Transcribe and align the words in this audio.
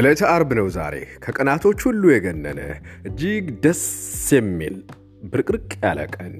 ዕለተ 0.00 0.22
አርብ 0.32 0.50
ነው 0.58 0.66
ዛሬ። 0.74 0.94
ከቀናቶች 1.24 1.80
ሁሉ 1.86 2.02
የገነነ 2.12 2.60
እጅግ 3.08 3.46
ደስ 3.64 3.82
የሚል 4.36 4.76
ብርቅርቅ 5.32 5.70
ያለ 5.82 6.00
ቀን 6.14 6.32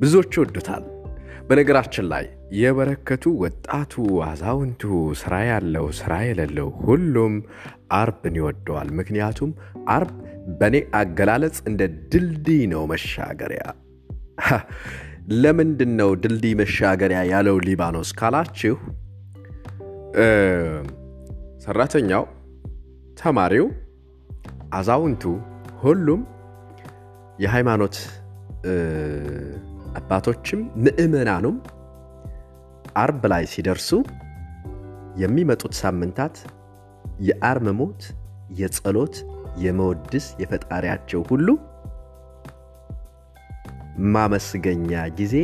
ብዙዎች 0.00 0.32
ይወዱታል። 0.36 0.84
በነገራችን 1.48 2.06
ላይ 2.12 2.24
የበረከቱ 2.58 3.24
ወጣቱ፣ 3.42 3.92
አዛውንቱ፣ 4.26 4.82
ስራ 5.20 5.34
ያለው፣ 5.48 5.86
ስራ 6.00 6.12
የሌለው 6.26 6.68
ሁሉም 6.82 7.34
አርብን 8.00 8.36
ይወደዋል። 8.40 8.90
ምክንያቱም 9.00 9.50
አርብ 9.94 10.12
በእኔ 10.60 10.76
አገላለጽ 11.00 11.56
እንደ 11.70 11.80
ድልድይ 12.12 12.62
ነው 12.74 12.84
መሻገሪያ። 12.92 13.64
ለምንድን 15.42 15.92
ነው 16.00 16.10
ድልድይ 16.22 16.54
መሻገሪያ 16.60 17.20
ያለው 17.32 17.58
ሊባኖስ 17.66 18.10
ካላችሁ 18.18 18.76
ሰራተኛው፣ 21.64 22.24
ተማሪው፣ 23.16 23.66
አዛውንቱ 24.72 25.22
ሁሉም 25.82 26.20
የሃይማኖት 27.38 27.96
አባቶችም 29.98 30.60
ምዕመናኑም 30.84 31.56
አርብ 33.02 33.22
ላይ 33.32 33.44
ሲደርሱ 33.52 33.90
የሚመጡት 35.22 35.74
ሳምንታት 35.80 36.36
የአርምሞት፣ 37.22 38.00
የጸሎት፣ 38.58 39.14
የመወድስ 39.64 40.26
የፈጣሪያቸው 40.42 41.20
ሁሉ 41.30 41.48
ማመስገኛ 44.14 44.90
ጊዜ 45.18 45.34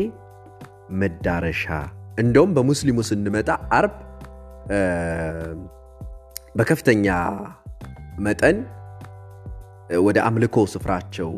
መዳረሻ። 1.00 1.64
እንደውም 2.18 2.50
በሙስሊሙ 2.56 3.00
ስንመጣ 3.10 3.48
አርብ 3.76 3.94
በከፍተኛ 6.56 7.06
መጠን 8.18 8.56
ወደ 10.06 10.18
አምልኮ 10.26 10.56
ስፍራቸው 10.72 11.30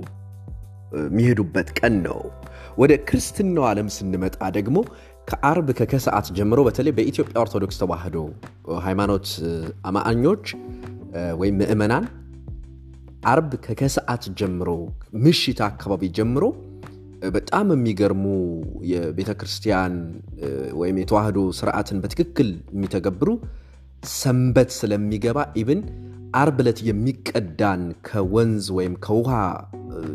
የሚሄዱበት 1.05 1.69
ቀን 1.79 1.95
ነው። 2.07 2.19
ወደ 2.79 2.93
ክርስትናው 3.09 3.65
ዓለም 3.71 3.89
ስንመጣ 3.97 4.39
ደግሞ 4.57 4.77
ከአርብ 5.29 5.69
ከከሰዓት 5.79 6.27
ጀምሮ 6.39 6.61
በተለይ 6.67 6.93
በኢትዮጵያ 6.99 7.37
ኦርቶዶክስ 7.45 7.77
ተዋሕዶ 7.83 8.17
ሃይማኖት 8.87 9.29
አማኞች 9.91 10.45
ወይም 11.41 11.57
ምዕመናን 11.61 12.05
አርብ 13.25 13.53
ከከሰዓት 13.67 14.25
ጀምሮ 14.41 14.71
ምሽት 15.25 15.61
አካባቢ 15.69 16.11
ጀምሮ 16.19 16.45
በጣም 17.37 17.67
የሚገርሙ 17.75 18.25
የቤተ 18.91 19.31
ክርስቲያን 19.41 19.95
ወይም 20.81 20.97
የተዋህዶ 21.03 21.39
ስርዓትን 21.59 22.01
በትክክል 22.03 22.51
የሚተገብሩ 22.75 23.31
ሰንበት 24.15 24.71
ስለሚገባ 24.79 25.39
ኢብን 25.61 25.81
አርብ 26.35 26.57
ዕለት 26.63 26.79
የሚቀዳን 26.89 27.83
ከወንዝ 28.07 28.67
ወይም 28.77 28.95
ከውሃ 29.05 29.33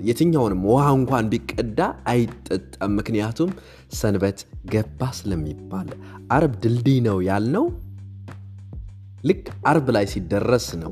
የትኛውንም 0.08 0.62
ውሃ 0.70 0.86
እንኳን 0.98 1.30
ቢቀዳ 1.34 1.80
አይጠጣም። 2.12 2.96
ምክንያቱም 3.00 3.52
ሰንበት 4.00 4.40
ገባ 4.74 5.10
ስለሚባል 5.20 5.90
አርብ 6.32 6.54
ድልድይ 6.64 7.00
ነው 7.08 7.20
ያልነው 7.30 7.66
ልክ 9.24 9.46
አርብ 9.72 9.88
ላይ 9.96 10.06
ሲደረስ 10.14 10.68
ነው 10.84 10.92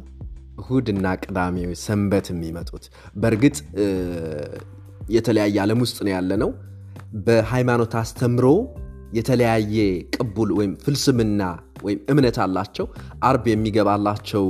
እሁድና 0.62 1.08
ቅዳሜ 1.24 1.58
ሰንበት 1.84 2.28
የሚመጡት። 2.32 2.86
በእርግጥ 3.16 3.58
የተለያየ 5.10 5.58
ዓለም 5.66 5.80
ውስጥ 5.86 5.98
ነው 6.06 6.12
ያለ 6.16 6.32
ነው። 6.44 6.50
በሃይማኖት 7.28 7.94
አስተምሮ 8.00 8.48
የተለያየ 9.18 9.76
ቅቡል 10.16 10.50
ወይም 10.58 10.74
ፍልስምና 10.86 11.42
ወይም 11.84 12.00
እምነት 12.12 12.38
አላቸው። 12.46 12.86
አርብ 13.24 13.46
የሚገባላቸው 13.52 14.46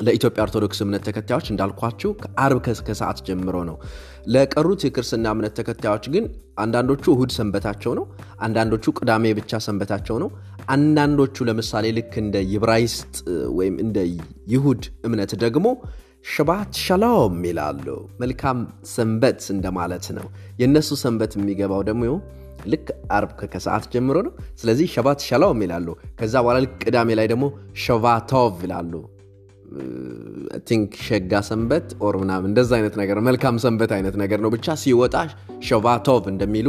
ለኢትዮጵያ 0.00 0.44
ኦርቶዶክስ 0.46 0.78
እምነት 0.84 1.02
ተከታዮች 1.08 1.46
እንዳልኳችሁ 1.52 2.10
ከአርብ 2.20 2.58
ከሰዓት 2.86 3.18
ጀምሮ 3.26 3.56
ነው። 3.68 3.76
ለቀሩት 4.34 4.80
የክርስትና 4.86 5.26
እምነት 5.34 5.54
ተከታዮች 5.58 6.04
ግን 6.14 6.24
አንዳንዶቹ 6.62 7.04
እሁድ 7.14 7.30
ሰንበታቸው 7.36 7.92
ነው፣ 7.98 8.04
አንዳንዶቹ 8.46 8.92
ቅዳሜ 8.98 9.32
ብቻ 9.38 9.60
ሰንበታቸው 9.66 10.16
ነው። 10.22 10.30
አንዳንዶቹ 10.74 11.44
ለምሳሌ 11.48 11.86
ልክ 11.98 12.12
እንደ 12.22 12.36
ይብራይስጥ 12.52 13.14
ወይም 13.58 13.76
እንደ 13.84 13.98
አይሁድ 14.54 14.82
እምነት 15.06 15.32
ደግሞ 15.44 15.66
שבת 16.30 16.72
שלום 16.84 17.36
ይላሉ። 17.48 17.86
መልካም 18.22 18.58
ሰንበት 18.94 19.40
እንደማለት 19.54 20.06
ነው። 20.18 20.26
የእነሱ 20.60 20.90
ሰንበት 21.04 21.32
የሚገባው 21.38 21.82
ደግሞ 21.88 22.04
ልክ 22.66 22.86
አርብ 23.16 23.30
ከሰዓት 23.52 23.84
ጀምሮ 23.92 24.16
ነው። 24.26 24.32
ስለዚህ 24.60 24.88
שבת 24.94 25.20
שלום 25.28 25.60
ይላሉ። 25.64 25.88
ከዛ 26.18 26.34
በኋላ 26.42 26.58
ልክ 26.64 26.74
ቅዳሜ 26.84 27.10
ላይ 27.20 27.28
ደግሞ 27.32 27.44
שבוע 27.84 28.29
טוב 28.29 28.56
ይላሉ። 28.66 28.92
think 30.68 30.90
ሸጋ 31.06 31.32
ሰንበት 31.48 31.88
or 32.06 32.14
ምናምን 32.22 32.48
እንደዛ 32.50 32.70
አይነት 32.78 32.94
ነገር 33.00 33.18
መልካም 33.28 33.56
ሰንበት 33.64 33.92
አይነት 33.96 34.16
ነገር 34.22 34.38
ነው። 34.44 34.50
ብቻ 34.50 34.76
ሲወጣ 34.82 35.14
שבוע 35.68 36.03
טוב 36.03 36.24
እንደሚሉ 36.32 36.68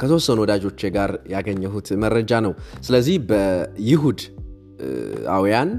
ከተወሰኑ 0.00 0.38
ወዳጆቼ 0.44 0.80
ጋር 0.96 1.10
ያገኘሁት 1.34 1.88
መረጃ 2.04 2.32
ነው። 2.46 2.52
ስለዚህ 2.86 3.16
በይሁድ 3.30 4.20
አውያን 5.34 5.70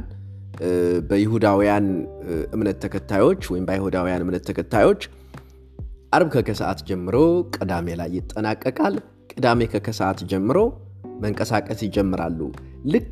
በይሁዳውያን 1.09 1.85
እምነት 2.55 2.77
ተከታዮች 2.83 3.41
ወይም 3.51 3.65
በአይሁዳውያን 3.67 4.23
እምነት 4.25 4.43
ተከታዮች 4.49 5.01
አርብ 6.15 6.29
ከከሰዓት 6.35 6.79
ጀምሮ 6.89 7.15
ቅዳሜ 7.55 7.87
ላይ 7.99 8.09
ይጠናቀቃል። 8.17 8.95
ቅዳሜ 9.31 9.61
ከከሰዓት 9.73 10.19
ጀምሮ 10.31 10.57
መንቀሳቀስ 11.23 11.81
ይጀምራሉ። 11.87 12.39
ልክ 12.93 13.09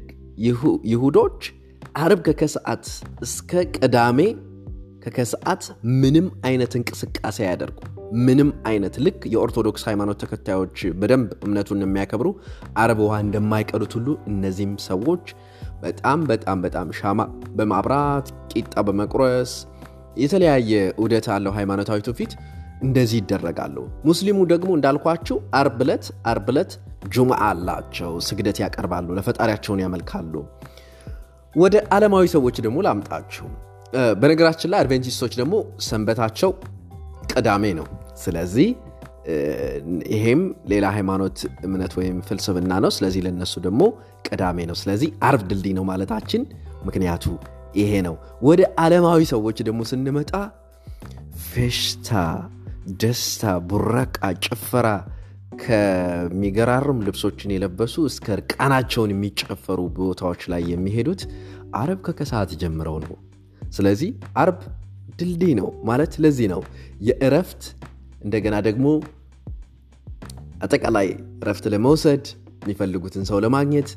ይሁዶች 0.92 1.42
አርብ 1.96 2.20
ከከሰዓት 2.28 2.86
እስከ 3.22 3.52
ቅዳሜ 3.76 4.20
ከከሰዓት 5.04 5.64
ምንም 6.02 6.28
አይነት 6.48 6.74
እንቅስቃሴ 6.80 7.38
አያደርጉ 7.44 7.80
ምንም 8.20 8.50
አይነት 8.70 8.96
ልክ 9.06 9.20
የኦርቶዶክስ 9.34 9.84
ሃይማኖት 9.90 10.18
ተከታዮች 10.24 10.80
በደንብ 11.00 11.30
እምነቱን 11.46 11.84
የሚያከብሩ 11.84 12.30
አርብ 12.84 13.00
ውሃ 13.06 13.18
እንደማይቀዱት 13.26 13.94
ሁሉ 13.98 14.10
እነዚህም 14.32 14.74
ሰዎች 14.88 15.26
በጣም 15.82 16.22
በጣም 16.32 16.60
በጣም 16.66 16.90
ሻማ 17.00 17.20
በማብራት 17.58 18.28
ቂጣ 18.54 18.76
በመቁረስ 18.88 19.54
የተለያየ 20.18 20.72
ውደት 21.04 21.28
አለው 21.36 21.56
ሃይማኖታዊ 21.58 22.02
ትውፊት 22.08 22.34
እንደዚህ 22.84 23.18
ይደረጋሉ። 23.22 23.78
ሙስሊሙ 24.06 24.40
ደግሞ 24.52 24.72
እንዳልኳችሁ 24.78 25.38
አርብ 25.60 25.80
ዕለት 25.86 26.06
አርብ 26.32 26.48
ዕለት 26.54 26.72
ጁምዓ 27.16 27.40
አላቸው፣ 27.50 28.14
ስግደት 28.28 28.58
ያቀርባሉ፣ 28.64 29.08
ለፈጣሪያቸውን 29.18 29.84
ያመልካሉ። 29.84 30.34
ወደ 31.56 31.76
ዓለማዊ 31.96 32.26
ሰዎች 32.34 32.56
ደግሞ 32.66 32.78
ላምጣችሁ። 32.86 33.46
በነገራችን 34.22 34.70
ላይ 34.72 34.80
አድቬንቲስቶች 34.84 35.34
ደግሞ 35.42 35.56
ሰንበታቸው 35.88 36.52
ቅዳሜ 37.34 37.64
ነው። 37.80 37.88
ስለዚህ 38.24 38.70
ይሄም 40.14 40.42
ሌላ 40.72 40.86
ሃይማኖት 40.96 41.38
እምነት 41.66 41.94
ወይም 42.00 42.18
ፍልስፍና 42.28 42.74
ነው። 42.84 42.92
ስለዚህ 42.92 43.22
ለነሱ 43.28 43.54
ደግሞ 43.68 43.82
ቅዳሜ 44.28 44.58
ነው። 44.70 44.78
ስለዚህ 44.82 45.10
አርብ 45.24 45.44
ድልድይ 45.50 45.74
ነው 45.78 45.86
ማለታችን 45.92 46.42
ምክንያቱ 46.86 47.26
ይሄ 47.76 47.92
ነው። 48.08 48.16
ወደ 48.42 48.62
ዓለማዊ 48.80 49.22
ሰዎች 49.34 49.58
ደግሞ 49.68 49.82
ስንመጣ 49.92 50.32
ፌሽታ፣ 51.46 52.10
ደስታ፣ 53.02 53.44
ቡረቃ፣ 53.70 54.16
ጭፈራ 54.46 54.88
ከሚገራርም 55.64 57.00
ልብሶችን 57.06 57.54
የለበሱ 57.54 57.96
እስከ 58.10 58.26
እርቃናቸውን 58.36 59.12
የሚጨፈሩ 59.14 59.80
ቦታዎች 59.98 60.42
ላይ 60.54 60.64
የሚሄዱት 60.72 61.22
አርብ 61.80 62.00
ከከሰዓት 62.08 62.52
ጀምረው 62.62 62.98
ነው። 63.06 63.16
ስለዚህ 63.62 64.10
አርብ 64.42 64.60
ድልድይ 65.20 65.54
ነው 65.60 65.68
ማለት 65.90 66.14
ለዚህ 66.24 66.48
ነው 66.54 66.62
የእረፍት 67.08 67.64
እንደገና 68.22 68.56
ደግሞ 68.68 68.88
አጠቃላይ 70.64 71.08
እረፍት 71.42 71.66
ለመውሰድ 71.74 72.26
የሚፈልጉትን 72.64 73.26
ሰው 73.30 73.40
ለማግኘት 73.46 73.90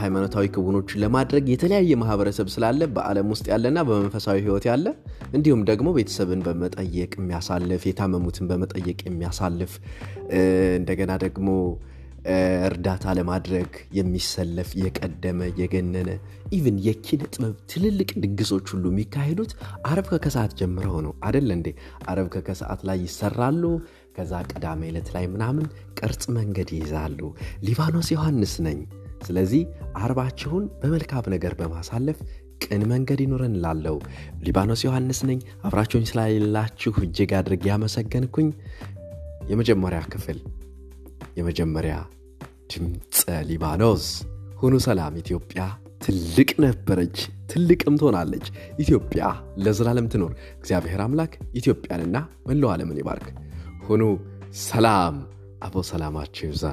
ሃይማኖታዊ 0.00 0.46
ክውኖችን 0.54 1.00
ለማድረግ 1.02 1.44
የተለያየ 1.52 1.96
ማህበረሰብ 2.02 2.48
ስላለ 2.54 2.88
በዓለም 2.94 3.30
ውስጥ 3.32 3.46
ያለና 3.52 3.78
በመንፈሳዊ 3.88 4.38
ሕይወት 4.44 4.66
ያለ 4.70 4.86
እንዲሁም 5.34 5.62
ደግሞ 5.70 5.88
ቤተሰብን 5.96 6.42
በመጠየቅ 6.46 7.12
የሚያሳልፍ 7.18 7.84
የታመሙትን 7.88 8.48
በመጠየቅ 8.50 8.98
የሚያሳልፍ 9.06 9.72
እንደገና 10.80 11.14
ደግሞ 11.24 11.48
እርዳታ 12.66 13.04
ለማድረግ 13.18 13.70
የሚሰለፍ 13.96 14.68
የቀደመ 14.82 15.48
የገነነ 15.60 16.10
even 16.56 16.76
የኪነ 16.86 17.22
ጥበብ 17.32 17.56
ትልልቅ 17.72 18.10
ድግሶች 18.24 18.66
ሁሉ 18.74 18.84
የሚካሄዱት 18.92 19.52
አርብ 19.90 20.06
ከከሰዓት 20.12 20.52
ጀምረው 20.60 20.96
ነው 21.06 21.14
አደለ 21.28 21.50
እንዴ? 21.58 21.68
አርብ 22.06 22.28
ከከሰዓት 22.34 22.82
ላይ 22.88 23.00
ይሰራሉ። 23.06 23.64
ከዛ 24.16 24.32
ቅዳሜ 24.50 24.82
ዕለት 24.90 25.08
ላይ 25.14 25.26
ምናምን 25.34 25.66
ቅርጽ 25.98 26.24
መንገድ 26.36 26.70
ይይዛሉ። 26.76 27.20
ሊባኖስ 27.66 28.10
ዮሐንስ 28.14 28.54
ነኝ። 28.66 28.80
ስለዚህ 29.22 29.62
አርባችሁን 30.00 30.64
በመልካም 30.80 31.26
ነገር 31.34 31.52
በማሳለፍ 31.58 32.18
ቅን 32.64 32.82
መንገድ 32.90 33.20
ይኑረን 33.22 33.54
ላለው 33.62 33.96
ሊባኖስ 34.44 34.82
ዮሐንስ 34.86 35.20
ነኝ። 35.28 35.38
አብራችሁኝ 35.66 36.04
ስላላችሁ 36.10 36.94
እጅግ 37.06 37.32
አድርጌ 37.38 37.64
ያመሰገንኩኝ። 37.70 38.48
የመጀመሪያ 39.50 40.00
ክፍል 40.12 40.38
የመጀመሪያ 41.38 41.94
ድምፀ 42.72 43.20
ሊባኖስ 43.48 44.04
ሁኑ 44.60 44.74
ሰላም 44.86 45.14
ኢትዮጵያ 45.22 45.62
ትልቅ 46.04 46.50
ነበረች፣ 46.64 47.16
ትልቅም 47.50 47.96
ትሆናለች። 48.00 48.46
ኢትዮጵያ 48.78 49.24
ለዘላለም 49.64 50.06
ትኖር። 50.12 50.32
እግዚአብሔር 50.58 51.00
አምላክ 51.04 51.32
ኢትዮጵያንና 51.60 52.16
መላው 52.46 52.70
ዓለምን 52.72 53.00
ይባርክ። 53.02 53.26
ሁኑ 53.86 54.02
ሰላም። 54.64 55.16
አቦ 55.62 55.82
ሰላማችሁ 55.90 56.44
ይብዛ። 56.46 56.64